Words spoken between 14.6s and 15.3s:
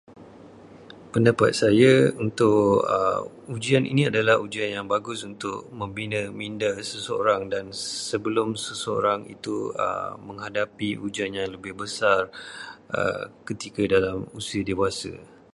dewasa.